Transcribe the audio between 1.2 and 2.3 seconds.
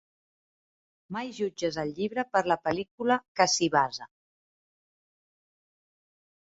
jutges el llibre